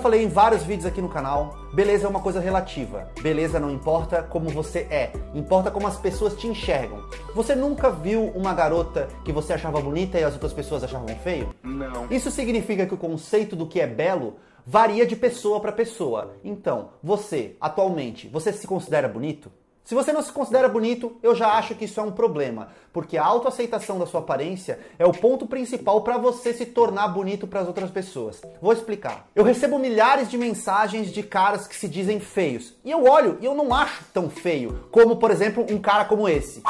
Falei 0.00 0.24
em 0.24 0.28
vários 0.28 0.62
vídeos 0.62 0.86
aqui 0.86 1.00
no 1.00 1.08
canal, 1.08 1.56
beleza 1.72 2.06
é 2.06 2.08
uma 2.08 2.20
coisa 2.20 2.40
relativa. 2.40 3.08
Beleza 3.20 3.60
não 3.60 3.70
importa 3.70 4.22
como 4.22 4.48
você 4.48 4.80
é, 4.90 5.12
importa 5.34 5.70
como 5.70 5.86
as 5.86 5.98
pessoas 5.98 6.34
te 6.34 6.46
enxergam. 6.46 7.04
Você 7.34 7.54
nunca 7.54 7.90
viu 7.90 8.24
uma 8.34 8.54
garota 8.54 9.08
que 9.24 9.32
você 9.32 9.52
achava 9.52 9.80
bonita 9.80 10.18
e 10.18 10.24
as 10.24 10.32
outras 10.32 10.52
pessoas 10.52 10.82
achavam 10.82 11.08
feio? 11.16 11.54
Não. 11.62 12.06
Isso 12.10 12.30
significa 12.30 12.86
que 12.86 12.94
o 12.94 12.98
conceito 12.98 13.54
do 13.54 13.66
que 13.66 13.80
é 13.80 13.86
belo 13.86 14.36
varia 14.66 15.06
de 15.06 15.16
pessoa 15.16 15.60
para 15.60 15.72
pessoa. 15.72 16.34
Então, 16.42 16.90
você, 17.02 17.56
atualmente, 17.60 18.28
você 18.28 18.52
se 18.52 18.66
considera 18.66 19.08
bonito? 19.08 19.50
Se 19.84 19.94
você 19.94 20.12
não 20.12 20.22
se 20.22 20.32
considera 20.32 20.68
bonito, 20.68 21.16
eu 21.22 21.34
já 21.34 21.54
acho 21.54 21.74
que 21.74 21.84
isso 21.84 21.98
é 21.98 22.02
um 22.02 22.12
problema, 22.12 22.68
porque 22.92 23.16
a 23.16 23.24
autoaceitação 23.24 23.98
da 23.98 24.06
sua 24.06 24.20
aparência 24.20 24.78
é 24.98 25.04
o 25.04 25.12
ponto 25.12 25.46
principal 25.46 26.02
para 26.02 26.16
você 26.16 26.52
se 26.54 26.66
tornar 26.66 27.08
bonito 27.08 27.46
para 27.46 27.60
as 27.60 27.66
outras 27.66 27.90
pessoas. 27.90 28.40
Vou 28.60 28.72
explicar. 28.72 29.26
Eu 29.34 29.42
recebo 29.42 29.78
milhares 29.78 30.30
de 30.30 30.38
mensagens 30.38 31.12
de 31.12 31.22
caras 31.22 31.66
que 31.66 31.76
se 31.76 31.88
dizem 31.88 32.20
feios, 32.20 32.74
e 32.84 32.90
eu 32.90 33.04
olho 33.04 33.38
e 33.40 33.44
eu 33.44 33.54
não 33.54 33.74
acho 33.74 34.04
tão 34.12 34.30
feio, 34.30 34.88
como 34.90 35.16
por 35.16 35.30
exemplo 35.30 35.66
um 35.68 35.78
cara 35.78 36.04
como 36.04 36.28
esse. 36.28 36.62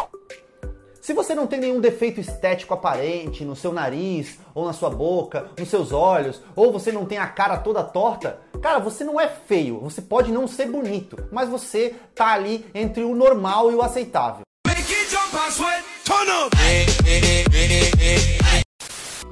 Se 1.00 1.14
você 1.14 1.34
não 1.34 1.46
tem 1.46 1.58
nenhum 1.58 1.80
defeito 1.80 2.20
estético 2.20 2.74
aparente 2.74 3.42
no 3.42 3.56
seu 3.56 3.72
nariz, 3.72 4.38
ou 4.54 4.66
na 4.66 4.74
sua 4.74 4.90
boca, 4.90 5.50
nos 5.58 5.68
seus 5.68 5.92
olhos, 5.92 6.42
ou 6.54 6.70
você 6.70 6.92
não 6.92 7.06
tem 7.06 7.16
a 7.16 7.26
cara 7.26 7.56
toda 7.56 7.82
torta, 7.82 8.38
cara, 8.60 8.78
você 8.78 9.02
não 9.02 9.18
é 9.18 9.26
feio. 9.26 9.80
Você 9.80 10.02
pode 10.02 10.30
não 10.30 10.46
ser 10.46 10.66
bonito, 10.66 11.16
mas 11.32 11.48
você 11.48 11.94
tá 12.14 12.34
ali 12.34 12.66
entre 12.74 13.02
o 13.02 13.14
normal 13.14 13.72
e 13.72 13.74
o 13.74 13.82
aceitável. 13.82 14.42
E 17.16 18.39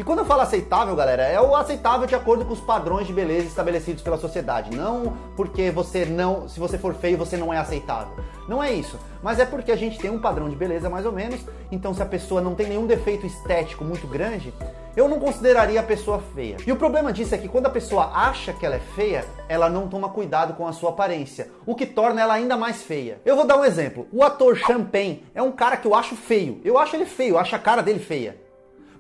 quando 0.09 0.21
eu 0.21 0.25
falo 0.25 0.41
aceitável, 0.41 0.97
galera, 0.97 1.23
é 1.25 1.39
o 1.39 1.55
aceitável 1.55 2.07
de 2.07 2.15
acordo 2.15 2.43
com 2.43 2.55
os 2.55 2.61
padrões 2.61 3.07
de 3.07 3.13
beleza 3.13 3.47
estabelecidos 3.47 4.03
pela 4.03 4.17
sociedade. 4.17 4.75
Não 4.75 5.13
porque 5.37 5.71
você 5.71 6.07
não, 6.07 6.49
se 6.49 6.59
você 6.59 6.79
for 6.79 6.95
feio, 6.95 7.19
você 7.19 7.37
não 7.37 7.53
é 7.53 7.59
aceitável. 7.59 8.15
Não 8.49 8.65
é 8.65 8.73
isso. 8.73 8.99
Mas 9.23 9.39
é 9.39 9.45
porque 9.45 9.71
a 9.71 9.77
gente 9.77 9.99
tem 9.99 10.11
um 10.11 10.19
padrão 10.19 10.49
de 10.49 10.57
beleza 10.57 10.89
mais 10.89 11.05
ou 11.05 11.13
menos. 11.13 11.39
Então, 11.71 11.93
se 11.93 12.03
a 12.03 12.07
pessoa 12.07 12.41
não 12.41 12.55
tem 12.55 12.69
nenhum 12.69 12.87
defeito 12.87 13.27
estético 13.27 13.85
muito 13.85 14.07
grande, 14.07 14.55
eu 14.97 15.11
não 15.11 15.21
consideraria 15.21 15.79
a 15.79 15.83
pessoa 15.83 16.23
feia. 16.35 16.57
E 16.67 16.73
o 16.73 16.77
problema 16.77 17.13
disso 17.13 17.35
é 17.35 17.39
que 17.39 17.47
quando 17.47 17.67
a 17.67 17.71
pessoa 17.71 18.11
acha 18.15 18.55
que 18.55 18.65
ela 18.65 18.77
é 18.77 18.83
feia, 18.97 19.27
ela 19.47 19.69
não 19.69 19.89
toma 19.89 20.09
cuidado 20.09 20.55
com 20.55 20.67
a 20.67 20.73
sua 20.73 20.89
aparência, 20.89 21.51
o 21.67 21.75
que 21.75 21.85
torna 21.85 22.23
ela 22.23 22.33
ainda 22.33 22.57
mais 22.57 22.83
feia. 22.83 23.21
Eu 23.27 23.37
vou 23.37 23.47
dar 23.47 23.59
um 23.59 23.65
exemplo. 23.65 24.09
O 24.11 24.25
ator 24.25 24.57
Champagne 24.57 25.23
é 25.35 25.43
um 25.43 25.53
cara 25.53 25.77
que 25.77 25.87
eu 25.87 25.95
acho 25.95 26.17
feio. 26.17 26.63
Eu 26.65 26.79
acho 26.79 26.97
ele 26.97 27.05
feio, 27.05 27.35
eu 27.35 27.39
acho 27.39 27.55
a 27.55 27.59
cara 27.59 27.83
dele 27.83 27.99
feia 27.99 28.48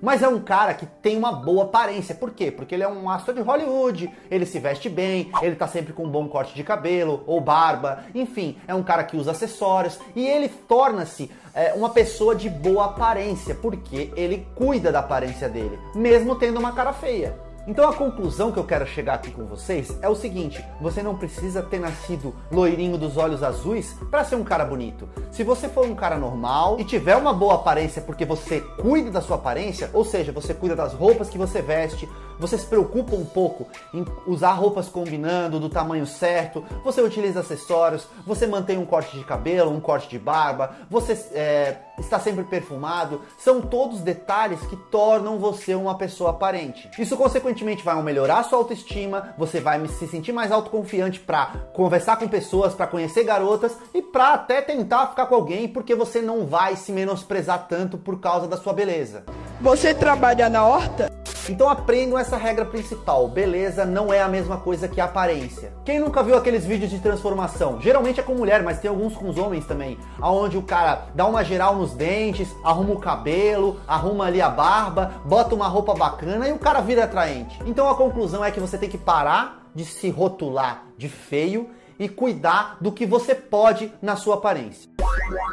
mas 0.00 0.22
é 0.22 0.28
um 0.28 0.40
cara 0.40 0.74
que 0.74 0.86
tem 0.86 1.16
uma 1.16 1.32
boa 1.32 1.64
aparência. 1.64 2.14
Por 2.14 2.30
quê? 2.30 2.50
Porque 2.50 2.74
ele 2.74 2.84
é 2.84 2.88
um 2.88 3.08
astro 3.10 3.34
de 3.34 3.40
Hollywood, 3.40 4.10
ele 4.30 4.46
se 4.46 4.58
veste 4.58 4.88
bem, 4.88 5.30
ele 5.42 5.56
tá 5.56 5.66
sempre 5.66 5.92
com 5.92 6.04
um 6.04 6.10
bom 6.10 6.28
corte 6.28 6.54
de 6.54 6.62
cabelo 6.62 7.22
ou 7.26 7.40
barba, 7.40 8.04
enfim, 8.14 8.56
é 8.66 8.74
um 8.74 8.82
cara 8.82 9.04
que 9.04 9.16
usa 9.16 9.32
acessórios 9.32 9.98
e 10.14 10.26
ele 10.26 10.48
torna-se 10.48 11.30
é, 11.54 11.72
uma 11.74 11.90
pessoa 11.90 12.34
de 12.34 12.48
boa 12.48 12.86
aparência, 12.86 13.54
porque 13.54 14.12
ele 14.16 14.46
cuida 14.54 14.92
da 14.92 15.00
aparência 15.00 15.48
dele, 15.48 15.78
mesmo 15.94 16.36
tendo 16.36 16.58
uma 16.58 16.72
cara 16.72 16.92
feia. 16.92 17.47
Então 17.68 17.86
a 17.86 17.92
conclusão 17.92 18.50
que 18.50 18.58
eu 18.58 18.64
quero 18.64 18.86
chegar 18.86 19.12
aqui 19.12 19.30
com 19.30 19.44
vocês 19.44 19.94
é 20.00 20.08
o 20.08 20.14
seguinte: 20.14 20.64
você 20.80 21.02
não 21.02 21.14
precisa 21.14 21.62
ter 21.62 21.78
nascido 21.78 22.34
loirinho 22.50 22.96
dos 22.96 23.18
olhos 23.18 23.42
azuis 23.42 23.94
para 24.10 24.24
ser 24.24 24.36
um 24.36 24.42
cara 24.42 24.64
bonito. 24.64 25.06
Se 25.30 25.44
você 25.44 25.68
for 25.68 25.84
um 25.84 25.94
cara 25.94 26.16
normal 26.16 26.80
e 26.80 26.84
tiver 26.84 27.14
uma 27.14 27.34
boa 27.34 27.56
aparência 27.56 28.00
porque 28.00 28.24
você 28.24 28.62
cuida 28.80 29.10
da 29.10 29.20
sua 29.20 29.36
aparência, 29.36 29.90
ou 29.92 30.02
seja, 30.02 30.32
você 30.32 30.54
cuida 30.54 30.74
das 30.74 30.94
roupas 30.94 31.28
que 31.28 31.36
você 31.36 31.60
veste, 31.60 32.08
você 32.38 32.56
se 32.56 32.64
preocupa 32.64 33.14
um 33.14 33.26
pouco 33.26 33.66
em 33.92 34.02
usar 34.26 34.52
roupas 34.52 34.88
combinando, 34.88 35.60
do 35.60 35.68
tamanho 35.68 36.06
certo, 36.06 36.64
você 36.82 37.02
utiliza 37.02 37.40
acessórios, 37.40 38.08
você 38.26 38.46
mantém 38.46 38.78
um 38.78 38.86
corte 38.86 39.14
de 39.18 39.24
cabelo, 39.24 39.70
um 39.70 39.80
corte 39.80 40.08
de 40.08 40.18
barba, 40.18 40.74
você 40.88 41.12
é, 41.34 41.76
está 42.00 42.18
sempre 42.18 42.44
perfumado, 42.44 43.22
são 43.38 43.60
todos 43.60 44.00
detalhes 44.00 44.60
que 44.66 44.76
tornam 44.76 45.38
você 45.38 45.74
uma 45.74 45.96
pessoa 45.96 46.30
aparente. 46.30 46.88
Isso 46.98 47.16
consequentemente 47.16 47.84
vai 47.84 48.00
melhorar 48.02 48.44
sua 48.44 48.58
autoestima, 48.58 49.34
você 49.36 49.60
vai 49.60 49.86
se 49.88 50.06
sentir 50.06 50.32
mais 50.32 50.52
autoconfiante 50.52 51.20
para 51.20 51.46
conversar 51.72 52.16
com 52.16 52.28
pessoas, 52.28 52.74
para 52.74 52.86
conhecer 52.86 53.24
garotas 53.24 53.76
e 53.94 54.02
para 54.02 54.34
até 54.34 54.60
tentar 54.60 55.08
ficar 55.08 55.26
com 55.26 55.34
alguém, 55.34 55.68
porque 55.68 55.94
você 55.94 56.20
não 56.20 56.46
vai 56.46 56.76
se 56.76 56.92
menosprezar 56.92 57.66
tanto 57.68 57.98
por 57.98 58.20
causa 58.20 58.46
da 58.46 58.56
sua 58.56 58.72
beleza. 58.72 59.24
Você 59.60 59.94
trabalha 59.94 60.48
na 60.48 60.64
horta? 60.64 61.10
Então 61.48 61.68
aprendam 61.68 62.18
essa 62.18 62.36
regra 62.36 62.64
principal: 62.64 63.26
beleza 63.28 63.84
não 63.84 64.12
é 64.12 64.20
a 64.20 64.28
mesma 64.28 64.58
coisa 64.58 64.86
que 64.86 65.00
aparência. 65.00 65.72
Quem 65.84 65.98
nunca 65.98 66.22
viu 66.22 66.36
aqueles 66.36 66.64
vídeos 66.64 66.90
de 66.90 66.98
transformação? 66.98 67.80
Geralmente 67.80 68.20
é 68.20 68.22
com 68.22 68.34
mulher, 68.34 68.62
mas 68.62 68.78
tem 68.78 68.88
alguns 68.88 69.14
com 69.16 69.28
os 69.28 69.38
homens 69.38 69.66
também, 69.66 69.98
aonde 70.20 70.58
o 70.58 70.62
cara 70.62 71.06
dá 71.14 71.26
uma 71.26 71.42
geral 71.42 71.76
nos 71.76 71.94
dentes, 71.94 72.48
arruma 72.62 72.92
o 72.92 73.00
cabelo, 73.00 73.80
arruma 73.86 74.26
ali 74.26 74.42
a 74.42 74.48
barba, 74.48 75.22
bota 75.24 75.54
uma 75.54 75.68
roupa 75.68 75.94
bacana 75.94 76.48
e 76.48 76.52
o 76.52 76.58
cara 76.58 76.80
vira 76.80 77.04
atraente. 77.04 77.58
Então 77.66 77.88
a 77.88 77.94
conclusão 77.94 78.44
é 78.44 78.50
que 78.50 78.60
você 78.60 78.76
tem 78.76 78.88
que 78.88 78.98
parar 78.98 79.66
de 79.74 79.84
se 79.84 80.10
rotular 80.10 80.84
de 80.96 81.08
feio 81.08 81.70
e 81.98 82.08
cuidar 82.08 82.76
do 82.80 82.92
que 82.92 83.06
você 83.06 83.34
pode 83.34 83.92
na 84.00 84.16
sua 84.16 84.34
aparência. 84.34 84.90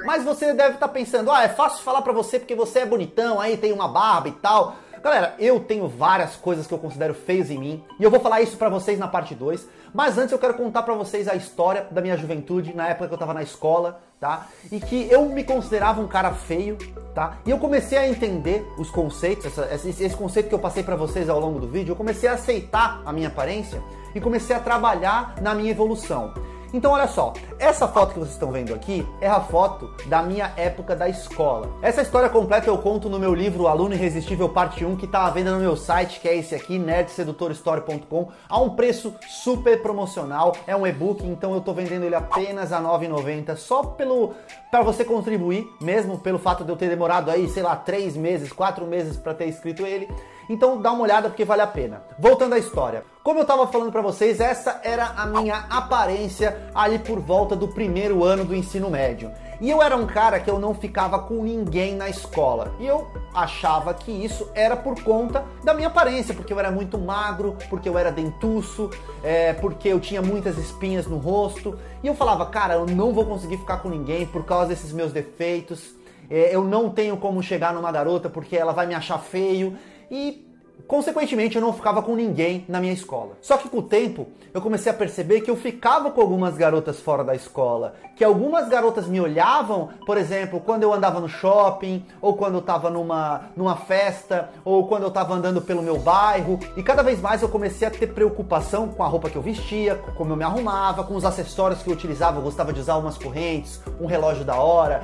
Mas 0.05 0.23
você 0.23 0.53
deve 0.53 0.75
estar 0.75 0.87
pensando, 0.87 1.31
ah, 1.31 1.43
é 1.43 1.49
fácil 1.49 1.83
falar 1.83 2.01
para 2.01 2.13
você 2.13 2.39
porque 2.39 2.55
você 2.55 2.79
é 2.79 2.85
bonitão, 2.85 3.39
aí 3.39 3.57
tem 3.57 3.73
uma 3.73 3.87
barba 3.87 4.29
e 4.29 4.31
tal. 4.31 4.75
Galera, 5.05 5.35
eu 5.37 5.59
tenho 5.59 5.87
várias 5.87 6.35
coisas 6.35 6.65
que 6.65 6.73
eu 6.73 6.79
considero 6.79 7.13
feias 7.13 7.51
em 7.51 7.59
mim 7.59 7.83
e 7.99 8.03
eu 8.03 8.09
vou 8.09 8.19
falar 8.19 8.41
isso 8.41 8.57
para 8.57 8.69
vocês 8.69 8.97
na 8.97 9.07
parte 9.07 9.35
2. 9.35 9.67
Mas 9.93 10.17
antes 10.17 10.31
eu 10.31 10.39
quero 10.39 10.55
contar 10.55 10.81
para 10.81 10.95
vocês 10.95 11.27
a 11.27 11.35
história 11.35 11.85
da 11.91 12.01
minha 12.01 12.17
juventude, 12.17 12.75
na 12.75 12.87
época 12.87 13.09
que 13.09 13.13
eu 13.13 13.17
tava 13.19 13.31
na 13.31 13.43
escola, 13.43 14.01
tá? 14.19 14.47
E 14.71 14.79
que 14.79 15.07
eu 15.11 15.29
me 15.29 15.43
considerava 15.43 16.01
um 16.01 16.07
cara 16.07 16.31
feio, 16.31 16.75
tá? 17.13 17.37
E 17.45 17.51
eu 17.51 17.59
comecei 17.59 17.99
a 17.99 18.09
entender 18.09 18.65
os 18.79 18.89
conceitos, 18.89 19.45
essa, 19.45 19.75
esse, 19.75 19.89
esse 20.03 20.15
conceito 20.17 20.49
que 20.49 20.55
eu 20.55 20.59
passei 20.59 20.81
para 20.81 20.95
vocês 20.95 21.29
ao 21.29 21.39
longo 21.39 21.59
do 21.59 21.67
vídeo, 21.67 21.91
eu 21.91 21.95
comecei 21.95 22.27
a 22.27 22.33
aceitar 22.33 23.03
a 23.05 23.13
minha 23.13 23.27
aparência 23.27 23.83
e 24.15 24.19
comecei 24.19 24.55
a 24.55 24.59
trabalhar 24.59 25.35
na 25.39 25.53
minha 25.53 25.69
evolução. 25.69 26.33
Então 26.75 26.91
olha 26.91 27.07
só, 27.07 27.31
essa 27.57 27.87
foto 27.87 28.11
que 28.11 28.19
vocês 28.19 28.33
estão 28.33 28.51
vendo 28.51 28.73
aqui 28.73 29.07
é 29.21 29.29
a 29.29 29.39
foto 29.39 29.89
da 30.07 30.21
minha 30.21 30.51
época 30.57 30.93
da 30.93 31.07
escola. 31.07 31.69
Essa 31.81 32.01
história 32.01 32.27
completa 32.27 32.67
eu 32.67 32.77
conto 32.77 33.07
no 33.07 33.17
meu 33.17 33.33
livro 33.33 33.69
Aluno 33.69 33.93
Irresistível 33.93 34.49
Parte 34.49 34.83
1, 34.83 34.97
que 34.97 35.05
está 35.05 35.25
à 35.25 35.29
venda 35.29 35.53
no 35.53 35.59
meu 35.59 35.77
site, 35.77 36.19
que 36.19 36.27
é 36.27 36.35
esse 36.35 36.53
aqui, 36.53 36.77
nerdsedutorstory.com, 36.77 38.27
a 38.49 38.59
um 38.59 38.71
preço 38.71 39.15
super 39.25 39.81
promocional. 39.81 40.53
É 40.67 40.75
um 40.75 40.85
e-book, 40.85 41.25
então 41.25 41.53
eu 41.53 41.59
estou 41.59 41.73
vendendo 41.73 42.03
ele 42.03 42.15
apenas 42.15 42.73
a 42.73 42.79
R$ 42.79 43.07
9,90, 43.07 43.55
só 43.55 43.81
pelo 43.81 44.33
para 44.69 44.83
você 44.83 45.05
contribuir, 45.05 45.65
mesmo 45.79 46.17
pelo 46.17 46.37
fato 46.37 46.65
de 46.65 46.69
eu 46.69 46.75
ter 46.75 46.89
demorado 46.89 47.31
aí, 47.31 47.47
sei 47.47 47.63
lá, 47.63 47.77
três 47.77 48.17
meses, 48.17 48.51
quatro 48.51 48.85
meses 48.85 49.15
para 49.15 49.33
ter 49.33 49.45
escrito 49.45 49.85
ele. 49.85 50.09
Então 50.49 50.81
dá 50.81 50.91
uma 50.91 51.03
olhada 51.03 51.29
porque 51.29 51.45
vale 51.45 51.61
a 51.61 51.67
pena. 51.67 52.03
Voltando 52.19 52.53
à 52.53 52.57
história. 52.57 53.03
Como 53.23 53.39
eu 53.39 53.43
estava 53.43 53.65
falando 53.67 53.91
para 53.91 54.01
vocês, 54.01 54.39
essa 54.39 54.79
era 54.83 55.05
a 55.17 55.25
minha 55.25 55.65
aparência 55.69 56.69
ali 56.75 56.99
por 56.99 57.19
volta 57.19 57.55
do 57.55 57.67
primeiro 57.67 58.23
ano 58.23 58.45
do 58.45 58.55
ensino 58.55 58.89
médio. 58.89 59.31
E 59.59 59.69
eu 59.69 59.81
era 59.81 59.95
um 59.95 60.05
cara 60.05 60.39
que 60.39 60.49
eu 60.49 60.59
não 60.59 60.73
ficava 60.73 61.17
com 61.19 61.41
ninguém 61.41 61.95
na 61.95 62.09
escola. 62.09 62.75
E 62.79 62.85
eu 62.85 63.07
achava 63.33 63.93
que 63.93 64.11
isso 64.11 64.47
era 64.53 64.75
por 64.75 65.01
conta 65.01 65.45
da 65.63 65.73
minha 65.73 65.87
aparência, 65.87 66.33
porque 66.33 66.51
eu 66.51 66.59
era 66.59 66.69
muito 66.69 66.97
magro, 66.97 67.55
porque 67.69 67.87
eu 67.87 67.97
era 67.97 68.11
dentuço, 68.11 68.91
é, 69.23 69.53
porque 69.53 69.87
eu 69.87 69.99
tinha 69.99 70.21
muitas 70.21 70.57
espinhas 70.57 71.07
no 71.07 71.17
rosto. 71.17 71.79
E 72.03 72.07
eu 72.07 72.13
falava, 72.13 72.45
cara, 72.47 72.75
eu 72.75 72.85
não 72.85 73.13
vou 73.13 73.25
conseguir 73.25 73.57
ficar 73.57 73.77
com 73.77 73.89
ninguém 73.89 74.25
por 74.25 74.43
causa 74.45 74.67
desses 74.67 74.91
meus 74.91 75.11
defeitos. 75.11 75.95
É, 76.29 76.53
eu 76.55 76.63
não 76.63 76.89
tenho 76.89 77.17
como 77.17 77.41
chegar 77.41 77.73
numa 77.73 77.91
garota 77.91 78.29
porque 78.29 78.55
ela 78.55 78.73
vai 78.73 78.85
me 78.85 78.93
achar 78.93 79.17
feio. 79.19 79.77
E 80.09 80.45
Consequentemente, 80.87 81.55
eu 81.55 81.61
não 81.61 81.73
ficava 81.73 82.03
com 82.03 82.15
ninguém 82.15 82.63
na 82.69 82.79
minha 82.79 82.93
escola. 82.93 83.37
Só 83.41 83.57
que 83.57 83.67
com 83.67 83.79
o 83.79 83.81
tempo, 83.81 84.27
eu 84.53 84.61
comecei 84.61 84.91
a 84.91 84.95
perceber 84.95 85.41
que 85.41 85.49
eu 85.49 85.55
ficava 85.55 86.11
com 86.11 86.21
algumas 86.21 86.55
garotas 86.55 86.99
fora 86.99 87.23
da 87.23 87.33
escola, 87.33 87.95
que 88.15 88.23
algumas 88.23 88.69
garotas 88.69 89.07
me 89.07 89.19
olhavam, 89.19 89.89
por 90.05 90.15
exemplo, 90.15 90.59
quando 90.59 90.83
eu 90.83 90.93
andava 90.93 91.19
no 91.19 91.27
shopping, 91.27 92.05
ou 92.21 92.35
quando 92.35 92.55
eu 92.55 92.59
estava 92.59 92.91
numa, 92.91 93.45
numa 93.55 93.75
festa, 93.75 94.51
ou 94.63 94.87
quando 94.87 95.03
eu 95.03 95.07
estava 95.07 95.33
andando 95.33 95.59
pelo 95.59 95.81
meu 95.81 95.97
bairro, 95.97 96.59
e 96.77 96.83
cada 96.83 97.01
vez 97.01 97.19
mais 97.19 97.41
eu 97.41 97.49
comecei 97.49 97.87
a 97.87 97.91
ter 97.91 98.07
preocupação 98.07 98.87
com 98.89 99.03
a 99.03 99.07
roupa 99.07 99.29
que 99.29 99.37
eu 99.37 99.41
vestia, 99.41 99.95
com 99.95 100.11
como 100.11 100.33
eu 100.33 100.37
me 100.37 100.43
arrumava, 100.43 101.03
com 101.03 101.15
os 101.15 101.25
acessórios 101.25 101.81
que 101.81 101.89
eu 101.89 101.93
utilizava, 101.93 102.37
eu 102.37 102.43
gostava 102.43 102.71
de 102.71 102.79
usar 102.79 102.97
umas 102.97 103.17
correntes, 103.17 103.81
um 103.99 104.05
relógio 104.05 104.45
da 104.45 104.55
hora. 104.55 105.03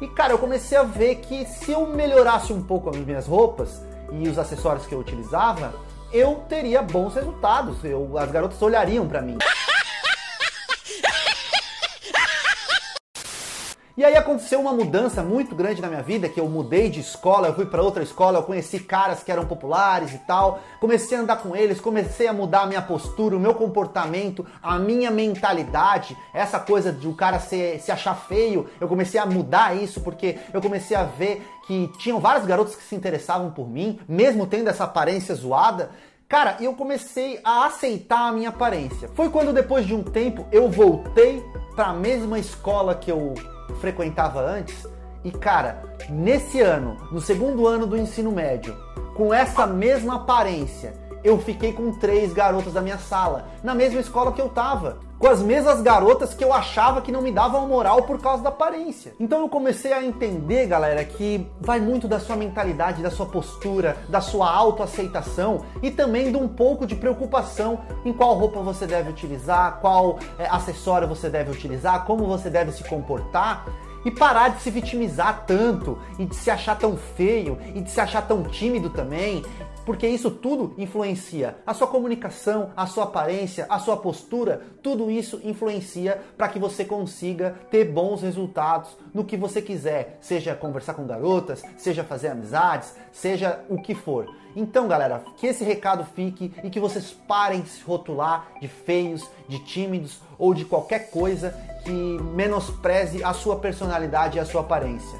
E 0.00 0.08
cara, 0.08 0.32
eu 0.32 0.38
comecei 0.38 0.76
a 0.76 0.82
ver 0.82 1.16
que 1.16 1.44
se 1.44 1.70
eu 1.70 1.86
melhorasse 1.86 2.52
um 2.52 2.62
pouco 2.62 2.90
as 2.90 2.96
minhas 2.96 3.26
roupas, 3.26 3.80
e 4.12 4.28
os 4.28 4.38
acessórios 4.38 4.86
que 4.86 4.94
eu 4.94 4.98
utilizava, 4.98 5.74
eu 6.12 6.42
teria 6.48 6.82
bons 6.82 7.14
resultados. 7.14 7.84
Eu, 7.84 8.18
as 8.18 8.30
garotas 8.30 8.60
olhariam 8.62 9.06
para 9.06 9.22
mim. 9.22 9.38
E 14.00 14.04
aí 14.06 14.16
aconteceu 14.16 14.58
uma 14.58 14.72
mudança 14.72 15.22
muito 15.22 15.54
grande 15.54 15.82
na 15.82 15.88
minha 15.88 16.02
vida, 16.02 16.26
que 16.26 16.40
eu 16.40 16.48
mudei 16.48 16.88
de 16.88 17.00
escola, 17.00 17.48
eu 17.48 17.54
fui 17.54 17.66
para 17.66 17.82
outra 17.82 18.02
escola, 18.02 18.38
eu 18.38 18.42
conheci 18.42 18.80
caras 18.80 19.22
que 19.22 19.30
eram 19.30 19.44
populares 19.44 20.14
e 20.14 20.18
tal, 20.20 20.58
comecei 20.80 21.18
a 21.18 21.20
andar 21.20 21.36
com 21.36 21.54
eles, 21.54 21.82
comecei 21.82 22.26
a 22.26 22.32
mudar 22.32 22.62
a 22.62 22.66
minha 22.66 22.80
postura, 22.80 23.36
o 23.36 23.38
meu 23.38 23.52
comportamento, 23.52 24.46
a 24.62 24.78
minha 24.78 25.10
mentalidade, 25.10 26.16
essa 26.32 26.58
coisa 26.58 26.90
de 26.90 27.06
o 27.06 27.14
cara 27.14 27.38
se, 27.38 27.78
se 27.78 27.92
achar 27.92 28.14
feio, 28.14 28.70
eu 28.80 28.88
comecei 28.88 29.20
a 29.20 29.26
mudar 29.26 29.76
isso 29.76 30.00
porque 30.00 30.38
eu 30.50 30.62
comecei 30.62 30.96
a 30.96 31.04
ver 31.04 31.46
que 31.66 31.92
tinham 31.98 32.18
várias 32.18 32.46
garotas 32.46 32.74
que 32.74 32.82
se 32.82 32.94
interessavam 32.94 33.50
por 33.50 33.68
mim, 33.68 34.00
mesmo 34.08 34.46
tendo 34.46 34.70
essa 34.70 34.84
aparência 34.84 35.34
zoada, 35.34 35.90
Cara, 36.26 36.58
eu 36.60 36.74
comecei 36.74 37.40
a 37.42 37.66
aceitar 37.66 38.28
a 38.28 38.32
minha 38.32 38.50
aparência. 38.50 39.10
Foi 39.14 39.28
quando 39.30 39.52
depois 39.52 39.84
de 39.84 39.92
um 39.92 40.00
tempo 40.04 40.46
eu 40.52 40.70
voltei 40.70 41.44
para 41.74 41.86
a 41.86 41.92
mesma 41.92 42.38
escola 42.38 42.94
que 42.94 43.10
eu 43.10 43.34
frequentava 43.80 44.40
antes. 44.40 44.86
E 45.22 45.30
cara, 45.30 45.82
nesse 46.08 46.60
ano, 46.60 46.96
no 47.12 47.20
segundo 47.20 47.66
ano 47.66 47.86
do 47.86 47.96
ensino 47.96 48.32
médio, 48.32 48.76
com 49.14 49.34
essa 49.34 49.66
mesma 49.66 50.16
aparência, 50.16 50.94
eu 51.22 51.38
fiquei 51.38 51.72
com 51.72 51.92
três 51.92 52.32
garotas 52.32 52.72
da 52.72 52.80
minha 52.80 52.98
sala, 52.98 53.46
na 53.62 53.74
mesma 53.74 54.00
escola 54.00 54.32
que 54.32 54.40
eu 54.40 54.48
tava. 54.48 54.98
Com 55.18 55.26
as 55.26 55.42
mesmas 55.42 55.82
garotas 55.82 56.32
que 56.32 56.42
eu 56.42 56.50
achava 56.50 57.02
que 57.02 57.12
não 57.12 57.20
me 57.20 57.30
davam 57.30 57.68
moral 57.68 58.04
por 58.04 58.18
causa 58.22 58.42
da 58.42 58.48
aparência. 58.48 59.12
Então 59.20 59.40
eu 59.40 59.50
comecei 59.50 59.92
a 59.92 60.02
entender, 60.02 60.66
galera, 60.66 61.04
que 61.04 61.46
vai 61.60 61.78
muito 61.78 62.08
da 62.08 62.18
sua 62.18 62.36
mentalidade, 62.36 63.02
da 63.02 63.10
sua 63.10 63.26
postura, 63.26 63.98
da 64.08 64.22
sua 64.22 64.50
autoaceitação 64.50 65.60
e 65.82 65.90
também 65.90 66.30
de 66.30 66.38
um 66.38 66.48
pouco 66.48 66.86
de 66.86 66.96
preocupação 66.96 67.80
em 68.02 68.14
qual 68.14 68.34
roupa 68.34 68.60
você 68.60 68.86
deve 68.86 69.10
utilizar, 69.10 69.78
qual 69.82 70.18
é, 70.38 70.46
acessório 70.48 71.06
você 71.06 71.28
deve 71.28 71.50
utilizar, 71.50 72.06
como 72.06 72.26
você 72.26 72.48
deve 72.48 72.72
se 72.72 72.82
comportar 72.84 73.66
e 74.04 74.10
parar 74.10 74.48
de 74.48 74.62
se 74.62 74.70
vitimizar 74.70 75.44
tanto 75.46 75.98
e 76.18 76.24
de 76.24 76.34
se 76.34 76.50
achar 76.50 76.78
tão 76.78 76.96
feio 76.96 77.58
e 77.74 77.82
de 77.82 77.90
se 77.90 78.00
achar 78.00 78.26
tão 78.26 78.42
tímido 78.44 78.88
também 78.88 79.44
porque 79.84 80.06
isso 80.06 80.30
tudo 80.30 80.74
influencia 80.78 81.56
a 81.66 81.74
sua 81.74 81.86
comunicação, 81.86 82.70
a 82.76 82.86
sua 82.86 83.04
aparência, 83.04 83.66
a 83.68 83.78
sua 83.78 83.96
postura, 83.96 84.62
tudo 84.82 85.10
isso 85.10 85.40
influencia 85.44 86.20
para 86.36 86.48
que 86.48 86.58
você 86.58 86.84
consiga 86.84 87.56
ter 87.70 87.84
bons 87.84 88.22
resultados 88.22 88.96
no 89.12 89.24
que 89.24 89.36
você 89.36 89.60
quiser, 89.60 90.18
seja 90.20 90.54
conversar 90.54 90.94
com 90.94 91.06
garotas, 91.06 91.62
seja 91.76 92.04
fazer 92.04 92.28
amizades, 92.28 92.94
seja 93.12 93.64
o 93.68 93.80
que 93.80 93.94
for. 93.94 94.28
Então, 94.54 94.88
galera, 94.88 95.22
que 95.36 95.46
esse 95.46 95.64
recado 95.64 96.04
fique 96.04 96.52
e 96.64 96.70
que 96.70 96.80
vocês 96.80 97.12
parem 97.12 97.60
de 97.60 97.68
se 97.68 97.84
rotular 97.84 98.48
de 98.60 98.68
feios, 98.68 99.28
de 99.48 99.58
tímidos 99.60 100.20
ou 100.38 100.52
de 100.52 100.64
qualquer 100.64 101.10
coisa 101.10 101.54
que 101.84 101.90
menospreze 101.90 103.22
a 103.22 103.32
sua 103.32 103.56
personalidade 103.56 104.36
e 104.36 104.40
a 104.40 104.44
sua 104.44 104.62
aparência. 104.62 105.18